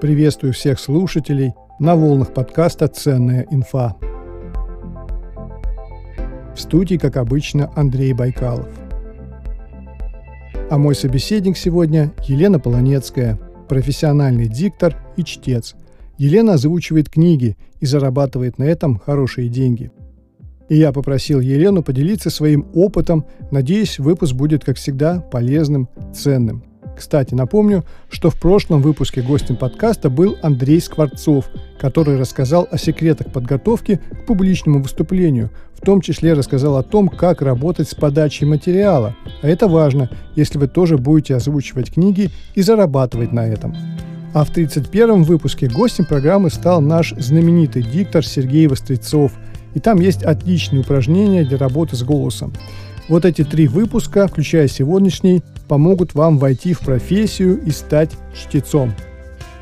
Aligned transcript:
Приветствую 0.00 0.54
всех 0.54 0.80
слушателей 0.80 1.52
на 1.78 1.94
волнах 1.94 2.32
подкаста 2.32 2.88
«Ценная 2.88 3.46
инфа». 3.50 3.96
В 6.54 6.58
студии, 6.58 6.96
как 6.96 7.18
обычно, 7.18 7.70
Андрей 7.76 8.14
Байкалов. 8.14 8.70
А 10.70 10.78
мой 10.78 10.94
собеседник 10.94 11.58
сегодня 11.58 12.14
Елена 12.26 12.58
Полонецкая, 12.58 13.38
профессиональный 13.68 14.48
диктор 14.48 14.96
и 15.18 15.22
чтец. 15.22 15.74
Елена 16.16 16.54
озвучивает 16.54 17.10
книги 17.10 17.58
и 17.80 17.84
зарабатывает 17.84 18.56
на 18.56 18.64
этом 18.64 18.98
хорошие 18.98 19.50
деньги. 19.50 19.92
И 20.70 20.76
я 20.76 20.92
попросил 20.92 21.40
Елену 21.40 21.82
поделиться 21.82 22.30
своим 22.30 22.66
опытом. 22.72 23.26
Надеюсь, 23.50 23.98
выпуск 23.98 24.32
будет, 24.32 24.64
как 24.64 24.78
всегда, 24.78 25.20
полезным, 25.20 25.90
ценным. 26.14 26.69
Кстати, 27.00 27.32
напомню, 27.32 27.82
что 28.10 28.28
в 28.28 28.38
прошлом 28.38 28.82
выпуске 28.82 29.22
гостем 29.22 29.56
подкаста 29.56 30.10
был 30.10 30.36
Андрей 30.42 30.82
Скворцов, 30.82 31.46
который 31.80 32.18
рассказал 32.18 32.68
о 32.70 32.76
секретах 32.76 33.32
подготовки 33.32 33.98
к 34.10 34.26
публичному 34.26 34.82
выступлению, 34.82 35.48
в 35.74 35.80
том 35.80 36.02
числе 36.02 36.34
рассказал 36.34 36.76
о 36.76 36.82
том, 36.82 37.08
как 37.08 37.40
работать 37.40 37.88
с 37.88 37.94
подачей 37.94 38.46
материала. 38.46 39.16
А 39.40 39.48
это 39.48 39.66
важно, 39.66 40.10
если 40.36 40.58
вы 40.58 40.68
тоже 40.68 40.98
будете 40.98 41.36
озвучивать 41.36 41.90
книги 41.90 42.28
и 42.54 42.60
зарабатывать 42.60 43.32
на 43.32 43.46
этом. 43.46 43.74
А 44.34 44.44
в 44.44 44.50
31 44.50 45.22
выпуске 45.22 45.68
гостем 45.68 46.04
программы 46.04 46.50
стал 46.50 46.82
наш 46.82 47.14
знаменитый 47.16 47.82
диктор 47.82 48.26
Сергей 48.26 48.66
Вострецов. 48.66 49.32
И 49.72 49.80
там 49.80 50.00
есть 50.00 50.22
отличные 50.22 50.82
упражнения 50.82 51.44
для 51.44 51.56
работы 51.56 51.96
с 51.96 52.02
голосом. 52.02 52.52
Вот 53.08 53.24
эти 53.24 53.42
три 53.42 53.68
выпуска, 53.68 54.28
включая 54.28 54.68
сегодняшний, 54.68 55.42
помогут 55.70 56.14
вам 56.14 56.36
войти 56.36 56.72
в 56.72 56.80
профессию 56.80 57.62
и 57.64 57.70
стать 57.70 58.10
чтецом. 58.34 58.92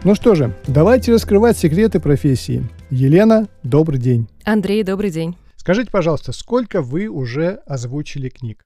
Ну 0.05 0.15
что 0.15 0.35
же, 0.35 0.57
давайте 0.67 1.13
раскрывать 1.13 1.59
секреты 1.59 2.01
профессии. 2.01 2.67
Елена, 2.89 3.47
добрый 3.63 4.01
день. 4.01 4.27
Андрей, 4.43 4.83
добрый 4.85 5.11
день. 5.11 5.37
Скажите, 5.57 5.91
пожалуйста, 5.91 6.33
сколько 6.33 6.81
вы 6.81 7.09
уже 7.09 7.61
озвучили 7.67 8.31
книг? 8.31 8.65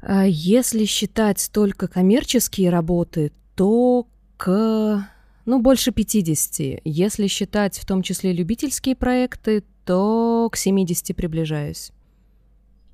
А 0.00 0.26
если 0.28 0.84
считать 0.84 1.50
только 1.52 1.88
коммерческие 1.88 2.70
работы, 2.70 3.32
то 3.56 4.06
к 4.36 5.04
ну, 5.44 5.60
больше 5.60 5.90
50. 5.90 6.82
Если 6.84 7.26
считать 7.26 7.76
в 7.76 7.84
том 7.84 8.02
числе 8.02 8.32
любительские 8.32 8.94
проекты, 8.94 9.64
то 9.84 10.48
к 10.52 10.56
70 10.56 11.16
приближаюсь. 11.16 11.90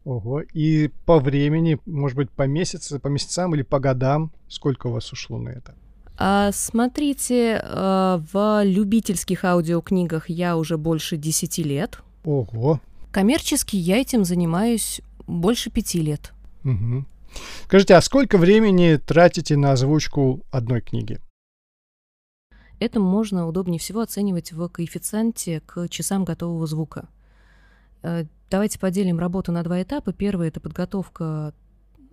Ого. 0.05 0.43
И 0.53 0.91
по 1.07 1.19
времени, 1.19 1.79
может 1.87 2.17
быть, 2.17 2.31
по 2.31 2.47
месяцам, 2.47 3.01
по 3.01 3.09
месяцам 3.09 3.55
или 3.55 3.63
по 3.63 3.79
годам, 3.81 4.33
сколько 4.49 4.89
у 4.89 4.93
вас 4.93 5.11
ушло 5.13 5.39
на 5.39 5.49
это? 5.49 5.75
А, 6.17 6.53
смотрите, 6.53 7.61
а, 7.65 8.23
в 8.33 8.65
любительских 8.65 9.45
аудиокнигах 9.45 10.29
я 10.29 10.57
уже 10.57 10.77
больше 10.77 11.17
10 11.17 11.59
лет. 11.59 12.01
Ого. 12.25 12.81
Коммерчески 13.11 13.77
я 13.77 13.99
этим 13.99 14.25
занимаюсь 14.25 15.01
больше 15.27 15.71
пяти 15.71 16.01
лет. 16.01 16.33
Угу. 16.65 17.05
Скажите, 17.65 17.95
а 17.95 18.01
сколько 18.01 18.39
времени 18.39 18.97
тратите 18.97 19.57
на 19.57 19.73
озвучку 19.73 20.43
одной 20.51 20.81
книги? 20.81 21.19
Это 22.79 23.01
можно 23.01 23.47
удобнее 23.47 23.79
всего 23.79 24.01
оценивать 24.01 24.53
в 24.53 24.69
коэффициенте 24.69 25.61
к 25.61 25.89
часам 25.89 26.25
готового 26.25 26.67
звука. 26.67 27.09
Э, 28.05 28.27
давайте 28.51 28.79
поделим 28.79 29.19
работу 29.19 29.51
на 29.51 29.63
два 29.63 29.83
этапа. 29.83 30.13
Первый— 30.13 30.49
это 30.49 30.61
подготовка 30.61 31.55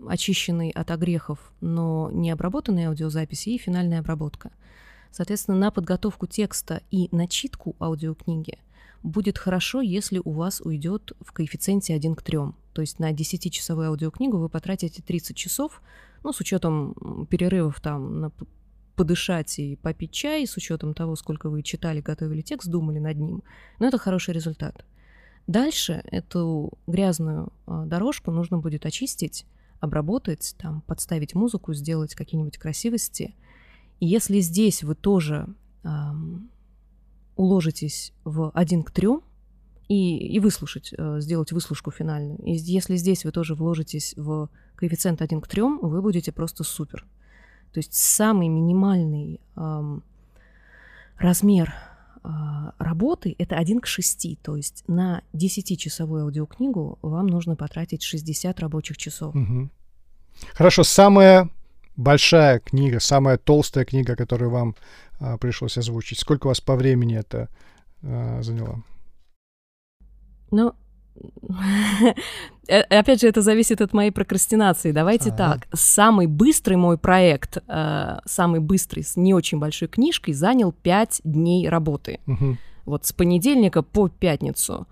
очищенной 0.08 0.70
от 0.70 0.90
огрехов, 0.90 1.52
но 1.60 2.10
не 2.12 2.32
обработанной 2.32 2.86
аудиозаписи, 2.86 3.50
и 3.50 3.58
финальная 3.58 4.00
обработка. 4.00 4.52
Соответственно, 5.12 5.58
на 5.58 5.70
подготовку 5.70 6.26
текста 6.26 6.82
и 6.90 7.10
начитку 7.12 7.76
аудиокниги 7.80 8.58
будет 9.04 9.38
хорошо, 9.38 9.82
если 9.82 10.22
у 10.24 10.32
вас 10.32 10.62
уйдет 10.62 11.12
в 11.20 11.34
коэффициенте 11.34 11.94
1 11.94 12.16
к 12.16 12.22
3. 12.22 12.38
То 12.74 12.82
есть 12.82 13.00
на 13.00 13.12
10-часовую 13.12 13.90
аудиокнигу 13.90 14.38
вы 14.38 14.48
потратите 14.48 15.02
30 15.02 15.36
часов, 15.36 15.82
ну, 16.24 16.32
с 16.32 16.40
учетом 16.40 17.28
перерывов 17.30 17.82
там 17.82 18.22
на 18.22 18.32
подышать 18.96 19.60
и 19.60 19.76
попить 19.76 20.12
чай, 20.12 20.46
с 20.48 20.56
учетом 20.56 20.94
того, 20.94 21.16
сколько 21.16 21.50
вы 21.50 21.64
читали, 21.64 22.02
готовили 22.02 22.42
текст, 22.42 22.70
думали 22.70 23.00
над 23.00 23.18
ним. 23.18 23.44
Но 23.80 23.88
это 23.88 23.98
хороший 23.98 24.34
результат. 24.34 24.86
Дальше 25.48 26.02
эту 26.06 26.74
грязную 26.88 27.52
а, 27.66 27.86
дорожку 27.86 28.32
нужно 28.32 28.60
будет 28.60 28.86
очистить, 28.86 29.46
обработать, 29.80 30.56
там, 30.58 30.82
подставить 30.82 31.36
музыку, 31.36 31.74
сделать 31.74 32.16
какие-нибудь 32.16 32.58
красивости. 32.58 33.36
И 34.00 34.06
если 34.06 34.40
здесь 34.40 34.84
вы 34.84 34.96
тоже 34.96 35.48
эм, 35.84 36.50
уложитесь 37.36 38.14
в 38.24 38.52
один 38.54 38.84
к 38.84 38.92
трем 38.92 39.24
и, 39.88 40.18
и 40.18 40.40
выслушать, 40.40 40.94
э, 40.96 41.20
сделать 41.20 41.52
выслушку 41.52 41.92
финальную, 41.92 42.40
и 42.40 42.54
если 42.54 42.96
здесь 42.96 43.26
вы 43.26 43.32
тоже 43.32 43.56
вложитесь 43.56 44.14
в 44.16 44.50
коэффициент 44.76 45.22
один 45.22 45.42
к 45.42 45.48
трем, 45.48 45.80
вы 45.82 46.02
будете 46.02 46.32
просто 46.32 46.64
супер. 46.64 47.06
То 47.74 47.80
есть 47.80 47.94
самый 47.94 48.48
минимальный 48.48 49.40
эм, 49.56 50.04
размер 51.18 51.74
работы 52.24 53.36
это 53.38 53.56
1 53.56 53.80
к 53.80 53.88
6, 53.88 54.42
то 54.42 54.56
есть 54.56 54.84
на 54.88 55.24
10-часовую 55.34 56.24
аудиокнигу 56.24 57.00
вам 57.02 57.28
нужно 57.28 57.56
потратить 57.56 58.04
60 58.04 58.60
рабочих 58.60 58.98
часов. 58.98 59.36
Угу. 59.36 59.70
Хорошо, 60.54 60.84
самая 60.84 61.50
большая 61.96 62.60
книга, 62.60 63.00
самая 63.00 63.38
толстая 63.38 63.86
книга, 63.86 64.16
которую 64.16 64.52
вам 64.52 64.76
а, 65.20 65.38
пришлось 65.38 65.78
озвучить, 65.78 66.20
сколько 66.20 66.48
у 66.48 66.50
вас 66.50 66.62
по 66.62 66.76
времени 66.76 67.18
это 67.18 67.50
а, 68.04 68.42
заняло? 68.42 68.84
Ну, 70.52 70.74
опять 72.68 73.22
же, 73.22 73.28
это 73.28 73.42
зависит 73.42 73.82
от 73.82 73.94
моей 73.94 74.12
прокрастинации. 74.12 74.92
Давайте 74.92 75.32
а 75.32 75.36
так. 75.36 75.68
Самый 75.74 76.28
быстрый 76.28 76.76
мой 76.76 76.98
проект, 76.98 77.58
э, 77.68 78.20
самый 78.26 78.60
быстрый, 78.60 79.04
с 79.04 79.16
не 79.18 79.34
очень 79.34 79.60
большой 79.60 79.88
книжкой, 79.88 80.34
занял 80.34 80.72
5 80.72 81.22
дней 81.24 81.68
работы. 81.70 82.20
Угу. 82.28 82.58
Вот 82.86 83.06
с 83.06 83.14
понедельника 83.14 83.82
по 83.82 84.10
пятницу. 84.10 84.88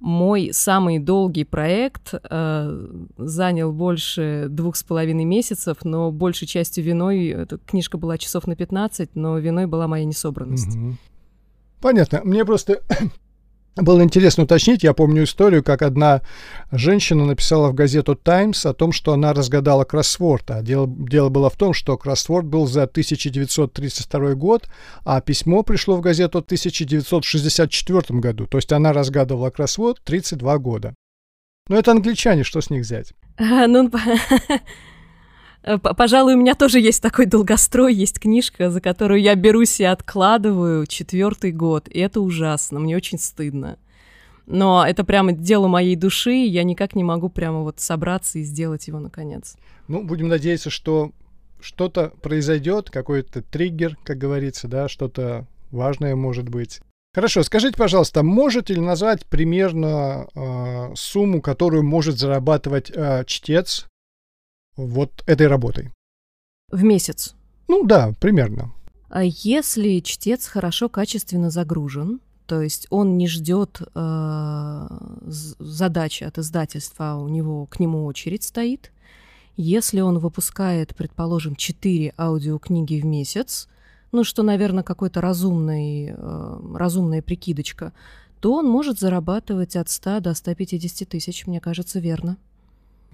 Мой 0.00 0.50
самый 0.52 0.98
долгий 0.98 1.44
проект 1.44 2.12
э, 2.12 2.88
занял 3.16 3.72
больше 3.72 4.46
двух 4.50 4.76
с 4.76 4.82
половиной 4.82 5.24
месяцев, 5.24 5.78
но 5.82 6.10
большей 6.10 6.46
частью 6.46 6.84
виной, 6.84 7.28
эта 7.28 7.58
книжка 7.58 7.96
была 7.96 8.18
часов 8.18 8.46
на 8.46 8.54
15, 8.54 9.10
но 9.14 9.38
виной 9.38 9.66
была 9.66 9.88
моя 9.88 10.04
несобранность. 10.04 10.76
Угу. 10.76 10.96
Понятно. 11.80 12.20
Мне 12.24 12.44
просто 12.44 12.82
было 13.76 14.02
интересно 14.02 14.44
уточнить, 14.44 14.84
я 14.84 14.94
помню 14.94 15.24
историю, 15.24 15.64
как 15.64 15.82
одна 15.82 16.22
женщина 16.70 17.24
написала 17.24 17.70
в 17.70 17.74
газету 17.74 18.14
«Таймс» 18.14 18.66
о 18.66 18.74
том, 18.74 18.92
что 18.92 19.12
она 19.12 19.32
разгадала 19.32 19.84
кроссворд. 19.84 20.50
А 20.50 20.62
дело, 20.62 20.86
дело 20.88 21.28
было 21.28 21.50
в 21.50 21.56
том, 21.56 21.72
что 21.72 21.98
кроссворд 21.98 22.46
был 22.46 22.66
за 22.66 22.84
1932 22.84 24.34
год, 24.34 24.68
а 25.04 25.20
письмо 25.20 25.64
пришло 25.64 25.96
в 25.96 26.00
газету 26.00 26.40
в 26.40 26.44
1964 26.44 28.20
году. 28.20 28.46
То 28.46 28.58
есть 28.58 28.72
она 28.72 28.92
разгадывала 28.92 29.50
кроссворд 29.50 30.00
32 30.04 30.58
года. 30.58 30.94
Но 31.68 31.76
это 31.76 31.90
англичане, 31.90 32.44
что 32.44 32.60
с 32.60 32.70
них 32.70 32.82
взять? 32.82 33.12
А, 33.38 33.66
ну, 33.66 33.90
Э, 33.90 34.58
пожалуй, 35.96 36.34
у 36.34 36.38
меня 36.38 36.54
тоже 36.54 36.80
есть 36.80 37.02
такой 37.02 37.26
долгострой, 37.26 37.94
есть 37.94 38.20
книжка, 38.20 38.70
за 38.70 38.80
которую 38.80 39.20
я 39.20 39.34
берусь 39.34 39.80
и 39.80 39.84
откладываю 39.84 40.86
четвертый 40.86 41.52
год. 41.52 41.88
И 41.88 41.98
это 41.98 42.20
ужасно, 42.20 42.80
мне 42.80 42.96
очень 42.96 43.18
стыдно. 43.18 43.78
Но 44.46 44.84
это 44.86 45.04
прямо 45.04 45.32
дело 45.32 45.68
моей 45.68 45.96
души, 45.96 46.34
и 46.34 46.48
я 46.48 46.64
никак 46.64 46.94
не 46.94 47.02
могу 47.02 47.30
прямо 47.30 47.62
вот 47.62 47.80
собраться 47.80 48.38
и 48.38 48.42
сделать 48.42 48.86
его 48.88 48.98
наконец. 48.98 49.56
Ну, 49.88 50.02
будем 50.04 50.28
надеяться, 50.28 50.70
что 50.70 51.12
что-то 51.60 52.12
произойдет, 52.20 52.90
какой-то 52.90 53.40
триггер, 53.42 53.96
как 54.04 54.18
говорится, 54.18 54.68
да, 54.68 54.88
что-то 54.88 55.46
важное 55.70 56.14
может 56.14 56.48
быть. 56.48 56.80
Хорошо, 57.14 57.42
скажите, 57.42 57.78
пожалуйста, 57.78 58.22
можете 58.22 58.74
ли 58.74 58.80
назвать 58.80 59.24
примерно 59.24 60.26
э, 60.34 60.94
сумму, 60.96 61.40
которую 61.40 61.84
может 61.84 62.18
зарабатывать 62.18 62.90
э, 62.90 63.24
чтец 63.26 63.86
вот 64.76 65.22
этой 65.26 65.46
работой? 65.46 65.90
В 66.70 66.82
месяц? 66.82 67.34
Ну 67.68 67.84
да, 67.84 68.12
примерно. 68.20 68.72
А 69.08 69.22
если 69.22 70.00
чтец 70.00 70.46
хорошо, 70.46 70.88
качественно 70.88 71.50
загружен, 71.50 72.20
то 72.46 72.60
есть 72.60 72.86
он 72.90 73.16
не 73.16 73.26
ждет 73.26 73.80
э, 73.94 74.86
задачи 75.26 76.24
от 76.24 76.38
издательства, 76.38 77.12
а 77.12 77.16
у 77.16 77.28
него 77.28 77.66
к 77.66 77.80
нему 77.80 78.04
очередь 78.04 78.42
стоит. 78.42 78.92
Если 79.56 80.00
он 80.00 80.18
выпускает, 80.18 80.94
предположим, 80.96 81.54
4 81.54 82.12
аудиокниги 82.18 83.00
в 83.00 83.04
месяц, 83.04 83.68
ну 84.12 84.24
что, 84.24 84.42
наверное, 84.42 84.82
какой-то 84.82 85.20
разумный, 85.20 86.12
э, 86.16 86.56
разумная 86.74 87.22
прикидочка, 87.22 87.92
то 88.40 88.54
он 88.54 88.68
может 88.68 88.98
зарабатывать 88.98 89.76
от 89.76 89.88
100 89.88 90.20
до 90.20 90.34
150 90.34 91.08
тысяч, 91.08 91.46
мне 91.46 91.60
кажется, 91.60 91.98
верно. 91.98 92.36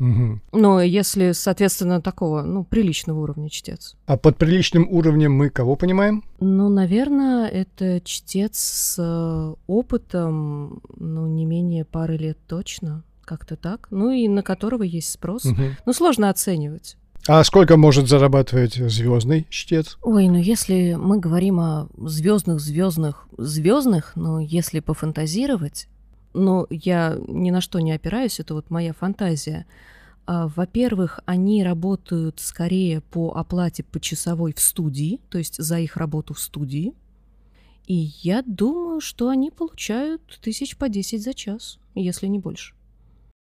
Угу. 0.01 0.41
Но 0.53 0.81
если, 0.81 1.33
соответственно, 1.33 2.01
такого, 2.01 2.43
ну, 2.43 2.65
приличного 2.65 3.21
уровня 3.21 3.51
чтец. 3.51 3.97
А 4.07 4.17
под 4.17 4.39
приличным 4.39 4.89
уровнем 4.91 5.33
мы 5.33 5.51
кого 5.51 5.77
понимаем? 5.77 6.25
Ну, 6.41 6.69
наверное, 6.69 7.47
это 7.49 8.01
чтец 8.01 8.59
с 8.59 8.97
э, 8.99 9.55
опытом, 9.67 10.81
ну, 10.97 11.27
не 11.27 11.45
менее 11.45 11.85
пары 11.85 12.17
лет 12.17 12.39
точно, 12.49 13.05
как-то 13.25 13.57
так. 13.57 13.89
Ну, 13.91 14.11
и 14.11 14.27
на 14.27 14.43
которого 14.43 14.83
есть 14.83 15.11
спрос. 15.13 15.45
Угу. 15.45 15.63
Ну, 15.85 15.93
сложно 15.93 16.31
оценивать. 16.31 16.97
А 17.29 17.45
сколько 17.45 17.77
может 17.77 18.09
зарабатывать 18.09 18.75
звездный 18.75 19.47
чтец? 19.51 19.99
Ой, 20.03 20.29
ну 20.29 20.39
если 20.39 20.97
мы 20.99 21.21
говорим 21.21 21.61
о 21.61 21.89
звездных, 21.99 22.61
звездных, 22.61 23.29
звездных, 23.37 24.13
ну 24.15 24.39
если 24.39 24.81
пофантазировать, 24.81 25.87
но 26.33 26.67
я 26.71 27.19
ни 27.29 27.51
на 27.51 27.61
что 27.61 27.81
не 27.81 27.93
опираюсь, 27.93 28.41
это 28.41 28.55
вот 28.55 28.71
моя 28.71 28.93
фантазия. 28.93 29.67
А, 30.27 30.49
во-первых, 30.49 31.21
они 31.27 31.65
работают 31.65 32.41
скорее 32.41 33.01
по 33.01 33.33
оплате 33.33 33.83
по 33.83 34.01
часовой 34.01 34.53
в 34.55 34.61
студии, 34.61 35.21
то 35.29 35.39
есть 35.39 35.57
за 35.57 35.79
их 35.79 35.97
работу 35.97 36.35
в 36.35 36.41
студии. 36.41 36.95
И 37.87 38.13
я 38.23 38.43
думаю, 38.47 39.01
что 39.01 39.29
они 39.29 39.51
получают 39.51 40.23
тысяч 40.41 40.77
по 40.77 40.89
10 40.89 41.23
за 41.23 41.35
час, 41.35 41.79
если 41.95 42.29
не 42.29 42.39
больше. 42.39 42.75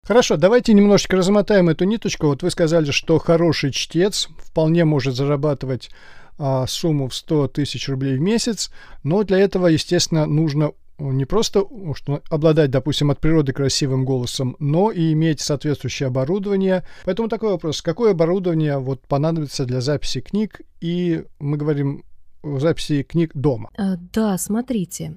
Хорошо, 0.07 0.37
давайте 0.37 0.73
немножечко 0.73 1.17
размотаем 1.17 1.69
эту 1.69 1.85
ниточку. 1.85 2.29
Вот 2.29 2.43
вы 2.43 2.51
сказали, 2.51 2.91
что 2.91 3.19
хороший 3.19 3.71
чтец 3.73 4.29
вполне 4.39 4.85
может 4.85 5.15
зарабатывать 5.15 5.91
а, 6.39 6.67
сумму 6.67 7.09
в 7.09 7.15
100 7.15 7.49
тысяч 7.49 7.89
рублей 7.89 8.17
в 8.17 8.21
месяц, 8.21 8.71
но 9.03 9.23
для 9.25 9.39
этого, 9.39 9.67
естественно, 9.67 10.27
нужно 10.27 10.73
не 11.01 11.25
просто 11.25 11.67
что 11.95 12.23
обладать, 12.31 12.71
допустим, 12.71 13.11
от 13.11 13.21
природы 13.21 13.53
красивым 13.53 14.05
голосом, 14.05 14.57
но 14.59 14.91
и 14.91 15.13
иметь 15.13 15.41
соответствующее 15.41 16.09
оборудование. 16.09 16.85
Поэтому 17.05 17.29
такой 17.29 17.51
вопрос, 17.51 17.83
какое 17.83 18.13
оборудование 18.13 18.79
вот 18.79 19.01
понадобится 19.07 19.65
для 19.65 19.81
записи 19.81 20.21
книг, 20.21 20.61
и 20.81 21.25
мы 21.39 21.57
говорим 21.57 22.05
о 22.43 22.59
записи 22.59 23.03
книг 23.03 23.33
дома? 23.35 23.71
А, 23.77 23.97
да, 24.13 24.37
смотрите, 24.39 25.17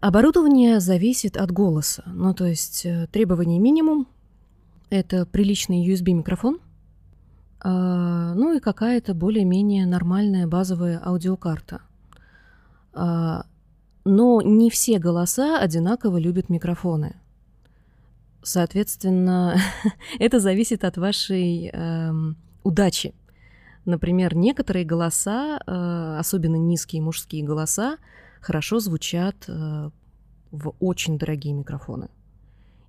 Оборудование 0.00 0.78
зависит 0.78 1.36
от 1.36 1.50
голоса. 1.50 2.04
Ну, 2.06 2.32
то 2.32 2.46
есть 2.46 2.86
э, 2.86 3.08
требование 3.10 3.58
минимум— 3.58 4.06
это 4.90 5.26
приличный 5.26 5.84
USB-микрофон, 5.88 6.60
а, 7.60 8.32
ну 8.34 8.56
и 8.56 8.60
какая-то 8.60 9.14
более-менее 9.14 9.86
нормальная 9.86 10.46
базовая 10.46 11.02
аудиокарта. 11.04 11.82
А, 12.92 13.46
но 14.08 14.40
не 14.40 14.70
все 14.70 14.98
голоса 14.98 15.58
одинаково 15.58 16.16
любят 16.16 16.48
микрофоны. 16.48 17.16
Соответственно, 18.42 19.60
это 20.18 20.40
зависит 20.40 20.84
от 20.84 20.96
вашей 20.96 21.70
э, 21.70 22.12
удачи. 22.64 23.14
Например, 23.84 24.34
некоторые 24.34 24.86
голоса, 24.86 25.58
э, 25.58 26.16
особенно 26.18 26.56
низкие 26.56 27.02
мужские 27.02 27.44
голоса, 27.44 27.98
хорошо 28.40 28.80
звучат 28.80 29.44
э, 29.46 29.90
в 30.50 30.74
очень 30.80 31.18
дорогие 31.18 31.52
микрофоны. 31.52 32.08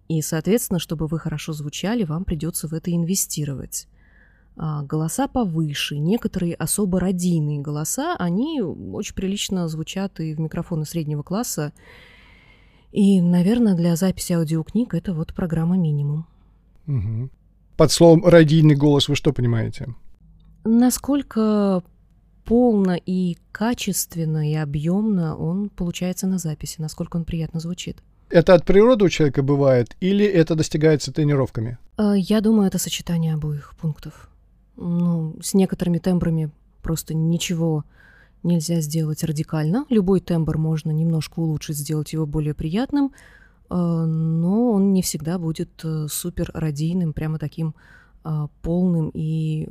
И, 0.07 0.21
соответственно, 0.21 0.79
чтобы 0.79 1.07
вы 1.07 1.19
хорошо 1.19 1.51
звучали, 1.51 2.03
вам 2.05 2.23
придется 2.23 2.67
в 2.69 2.73
это 2.73 2.95
инвестировать. 2.95 3.87
А, 4.61 4.83
голоса 4.83 5.29
повыше, 5.29 5.97
некоторые 5.97 6.53
особо 6.53 6.99
радийные 6.99 7.61
голоса, 7.61 8.17
они 8.19 8.61
очень 8.61 9.15
прилично 9.15 9.69
звучат 9.69 10.19
и 10.19 10.33
в 10.33 10.39
микрофоны 10.41 10.83
среднего 10.83 11.23
класса. 11.23 11.71
И, 12.91 13.21
наверное, 13.21 13.73
для 13.73 13.95
записи 13.95 14.33
аудиокниг 14.33 14.93
это 14.93 15.13
вот 15.13 15.33
программа 15.33 15.77
минимум. 15.77 16.27
Угу. 16.87 17.29
Под 17.77 17.91
словом 17.93 18.25
радийный 18.25 18.75
голос 18.75 19.07
вы 19.07 19.15
что 19.15 19.31
понимаете? 19.31 19.95
Насколько 20.65 21.81
полно 22.43 22.97
и 23.05 23.37
качественно 23.53 24.45
и 24.45 24.55
объемно 24.55 25.37
он 25.37 25.69
получается 25.69 26.27
на 26.27 26.37
записи, 26.37 26.81
насколько 26.81 27.15
он 27.15 27.23
приятно 27.23 27.61
звучит. 27.61 28.03
Это 28.29 28.55
от 28.55 28.65
природы 28.65 29.05
у 29.05 29.09
человека 29.09 29.41
бывает 29.41 29.95
или 30.01 30.25
это 30.25 30.55
достигается 30.55 31.13
тренировками? 31.13 31.77
А, 31.95 32.13
я 32.17 32.41
думаю, 32.41 32.67
это 32.67 32.77
сочетание 32.77 33.35
обоих 33.35 33.73
пунктов 33.79 34.29
ну, 34.79 35.35
с 35.41 35.53
некоторыми 35.53 35.97
тембрами 35.97 36.51
просто 36.81 37.13
ничего 37.13 37.83
нельзя 38.43 38.79
сделать 38.79 39.23
радикально. 39.23 39.85
Любой 39.89 40.21
тембр 40.21 40.57
можно 40.57 40.91
немножко 40.91 41.39
улучшить, 41.39 41.77
сделать 41.77 42.13
его 42.13 42.25
более 42.25 42.53
приятным, 42.53 43.11
э, 43.69 43.75
но 43.75 44.71
он 44.71 44.93
не 44.93 45.01
всегда 45.01 45.37
будет 45.37 45.69
э, 45.83 46.07
супер 46.09 46.49
радийным, 46.53 47.11
прямо 47.11 47.37
таким 47.37 47.75
э, 48.23 48.47
полным 48.61 49.11
и 49.13 49.69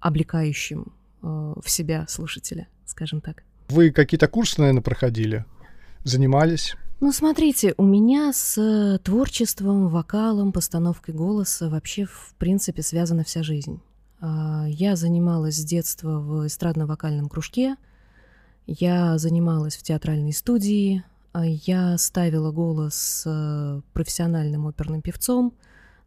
облекающим 0.00 0.92
в 1.20 1.62
себя 1.66 2.04
слушателя, 2.08 2.66
скажем 2.84 3.20
так. 3.20 3.44
Вы 3.68 3.92
какие-то 3.92 4.26
курсы, 4.26 4.60
наверное, 4.60 4.82
проходили? 4.82 5.44
Занимались? 6.02 6.74
Ну, 6.98 7.12
смотрите, 7.12 7.74
у 7.76 7.84
меня 7.84 8.32
с 8.32 8.98
творчеством, 9.04 9.86
вокалом, 9.86 10.50
постановкой 10.50 11.14
голоса 11.14 11.68
вообще, 11.68 12.06
в 12.06 12.34
принципе, 12.38 12.82
связана 12.82 13.22
вся 13.22 13.44
жизнь. 13.44 13.80
А, 14.22 14.66
я 14.68 14.94
занималась 14.94 15.56
с 15.56 15.64
детства 15.64 16.20
в 16.20 16.46
эстрадно-вокальном 16.46 17.28
кружке, 17.28 17.74
я 18.66 19.18
занималась 19.18 19.76
в 19.76 19.82
театральной 19.82 20.32
студии, 20.32 21.02
а, 21.32 21.44
я 21.44 21.98
ставила 21.98 22.52
голос 22.52 23.24
э, 23.26 23.80
профессиональным 23.92 24.66
оперным 24.66 25.02
певцом. 25.02 25.52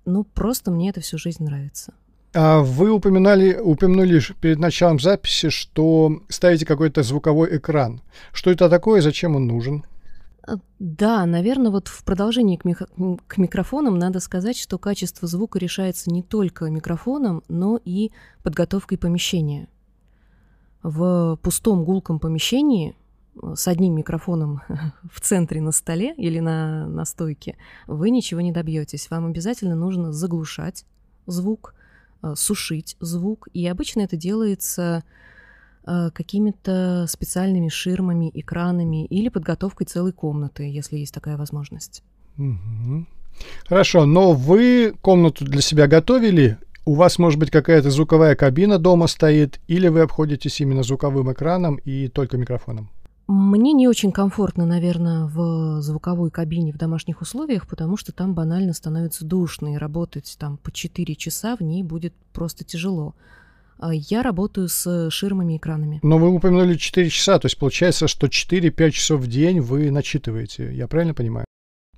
Ну, 0.06 0.24
просто 0.24 0.72
мне 0.72 0.92
это 0.92 1.02
всю 1.02 1.18
жизнь 1.18 1.44
нравится. 1.44 1.94
А 2.34 2.62
вы 2.62 2.92
упоминали, 2.92 3.56
упомянули 3.56 4.22
перед 4.40 4.60
началом 4.60 5.00
записи, 5.00 5.50
что 5.50 6.22
ставите 6.30 6.66
какой-то 6.66 7.04
звуковой 7.04 7.58
экран. 7.58 8.02
Что 8.32 8.52
это 8.52 8.70
такое 8.70 9.00
и 9.00 9.04
зачем 9.04 9.36
он 9.36 9.46
нужен? 9.48 9.86
Э, 10.48 10.56
да, 10.80 11.26
наверное, 11.26 11.72
вот 11.72 11.88
в 11.88 12.04
продолжении 12.04 12.58
к, 12.58 12.66
мих- 12.66 13.20
к 13.28 13.38
микрофонам 13.38 13.98
надо 13.98 14.20
сказать, 14.20 14.58
что 14.58 14.78
качество 14.78 15.28
звука 15.28 15.60
решается 15.60 16.12
не 16.12 16.24
только 16.24 16.70
микрофоном, 16.70 17.44
но 17.48 17.80
и 17.84 18.12
подготовкой 18.44 18.98
помещения. 18.98 19.68
В 20.84 21.38
пустом 21.42 21.84
гулком 21.84 22.20
помещении 22.20 22.96
э, 23.42 23.54
с 23.56 23.68
одним 23.68 23.96
микрофоном 23.96 24.62
в 25.12 25.22
центре 25.22 25.62
на 25.62 25.72
столе 25.72 26.14
или 26.16 26.40
на, 26.40 26.88
на 26.88 27.06
стойке 27.06 27.58
вы 27.88 28.10
ничего 28.10 28.42
не 28.42 28.52
добьетесь. 28.52 29.10
Вам 29.10 29.26
обязательно 29.26 29.76
нужно 29.76 30.12
заглушать 30.12 30.86
звук, 31.26 31.74
э, 32.22 32.34
сушить 32.36 32.98
звук. 33.00 33.48
И 33.54 33.66
обычно 33.68 34.02
это 34.02 34.16
делается 34.16 35.04
какими-то 35.86 37.06
специальными 37.08 37.70
ширмами, 37.70 38.32
экранами 38.34 39.06
или 39.06 39.30
подготовкой 39.30 39.88
целой 39.88 40.12
комнаты, 40.12 40.64
если 40.64 40.98
есть 40.98 41.14
такая 41.14 41.38
возможность. 41.38 42.04
Угу. 42.38 43.06
Хорошо, 43.68 44.06
но 44.06 44.34
вы 44.34 44.94
комнату 45.02 45.46
для 45.46 45.62
себя 45.62 45.88
готовили? 45.88 46.58
У 46.86 46.94
вас, 46.94 47.18
может 47.18 47.40
быть, 47.40 47.50
какая-то 47.50 47.90
звуковая 47.90 48.36
кабина 48.36 48.78
дома 48.78 49.08
стоит, 49.08 49.60
или 49.68 49.88
вы 49.88 50.02
обходитесь 50.02 50.62
именно 50.62 50.84
звуковым 50.84 51.32
экраном 51.32 51.76
и 51.78 52.08
только 52.08 52.38
микрофоном? 52.38 52.90
Мне 53.28 53.74
не 53.74 53.88
очень 53.88 54.12
комфортно, 54.12 54.68
наверное, 54.68 55.26
в 55.26 55.82
звуковой 55.82 56.30
кабине 56.30 56.72
в 56.72 56.78
домашних 56.78 57.22
условиях, 57.22 57.68
потому 57.68 57.98
что 57.98 58.12
там 58.12 58.36
банально 58.36 58.74
становится 58.74 59.26
душно, 59.26 59.74
и 59.74 59.78
работать 59.78 60.36
там 60.40 60.58
по 60.58 60.72
4 60.72 61.16
часа 61.16 61.56
в 61.56 61.62
ней 61.62 61.82
будет 61.82 62.14
просто 62.34 62.64
тяжело. 62.64 63.16
А, 63.78 63.94
я 63.94 64.24
работаю 64.24 64.68
с 64.68 65.10
ширмами 65.10 65.58
экранами. 65.58 66.00
Но 66.04 66.18
вы 66.18 66.30
упомянули 66.30 66.76
4 66.76 67.10
часа, 67.10 67.40
то 67.40 67.48
есть 67.48 67.58
получается, 67.58 68.08
что 68.08 68.28
4-5 68.28 68.92
часов 68.92 69.22
в 69.22 69.28
день 69.28 69.60
вы 69.60 69.92
начитываете. 69.92 70.74
Я 70.74 70.88
правильно 70.88 71.14
понимаю? 71.14 71.46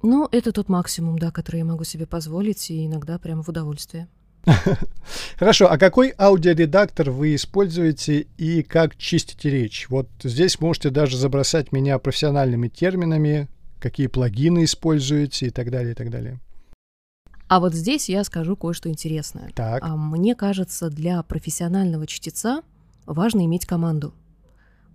Ну, 0.01 0.27
это 0.31 0.51
тот 0.51 0.69
максимум, 0.69 1.17
да, 1.17 1.31
который 1.31 1.57
я 1.57 1.65
могу 1.65 1.84
себе 1.84 2.05
позволить, 2.05 2.69
и 2.69 2.86
иногда 2.86 3.17
прямо 3.17 3.43
в 3.43 3.50
удовольствие. 3.50 4.07
Хорошо, 5.38 5.69
а 5.69 5.77
какой 5.77 6.13
аудиоредактор 6.17 7.12
вы 7.12 7.36
используете 7.36 8.27
и 8.38 8.63
как 8.63 8.96
чистите 8.96 9.50
речь? 9.50 9.88
Вот 9.89 10.07
здесь 10.24 10.60
можете 10.60 10.89
даже 10.89 11.17
забросать 11.17 11.72
меня 11.72 12.00
профессиональными 12.00 12.69
терминами, 12.69 13.50
какие 13.79 14.07
плагины 14.07 14.63
используете 14.63 15.48
и 15.48 15.50
так 15.50 15.69
далее, 15.69 15.91
и 15.91 15.96
так 15.96 16.10
далее. 16.10 16.39
А 17.48 17.60
вот 17.60 17.74
здесь 17.74 18.10
я 18.10 18.24
скажу 18.24 18.56
кое-что 18.56 18.89
интересное. 18.89 19.51
Так. 19.56 19.84
А, 19.84 19.96
мне 19.96 20.36
кажется, 20.36 20.89
для 20.89 21.22
профессионального 21.24 22.06
чтеца 22.06 22.62
важно 23.06 23.46
иметь 23.46 23.66
команду. 23.66 24.13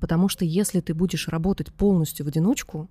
Потому 0.00 0.28
что 0.28 0.44
если 0.44 0.80
ты 0.80 0.94
будешь 0.94 1.28
работать 1.28 1.73
полностью 1.73 2.26
в 2.26 2.28
одиночку, 2.28 2.88